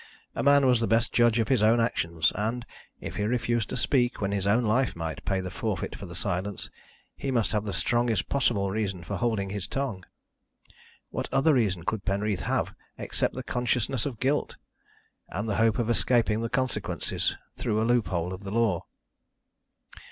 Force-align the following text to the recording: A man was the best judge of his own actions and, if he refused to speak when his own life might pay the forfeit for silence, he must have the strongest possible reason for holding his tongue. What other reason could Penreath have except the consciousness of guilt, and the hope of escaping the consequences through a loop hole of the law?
A 0.33 0.41
man 0.41 0.65
was 0.65 0.79
the 0.79 0.87
best 0.87 1.13
judge 1.13 1.37
of 1.37 1.49
his 1.49 1.61
own 1.61 1.79
actions 1.79 2.31
and, 2.33 2.65
if 2.99 3.17
he 3.17 3.23
refused 3.25 3.69
to 3.69 3.77
speak 3.77 4.19
when 4.19 4.31
his 4.31 4.47
own 4.47 4.63
life 4.63 4.95
might 4.95 5.23
pay 5.25 5.41
the 5.41 5.51
forfeit 5.51 5.95
for 5.95 6.11
silence, 6.15 6.71
he 7.15 7.29
must 7.29 7.51
have 7.51 7.65
the 7.65 7.71
strongest 7.71 8.27
possible 8.27 8.71
reason 8.71 9.03
for 9.03 9.17
holding 9.17 9.51
his 9.51 9.67
tongue. 9.67 10.03
What 11.11 11.31
other 11.31 11.53
reason 11.53 11.83
could 11.83 12.03
Penreath 12.03 12.41
have 12.45 12.73
except 12.97 13.35
the 13.35 13.43
consciousness 13.43 14.07
of 14.07 14.19
guilt, 14.19 14.57
and 15.29 15.47
the 15.47 15.57
hope 15.57 15.77
of 15.77 15.87
escaping 15.87 16.41
the 16.41 16.49
consequences 16.49 17.37
through 17.53 17.79
a 17.79 17.85
loop 17.85 18.07
hole 18.07 18.33
of 18.33 18.43
the 18.43 18.49
law? 18.49 18.85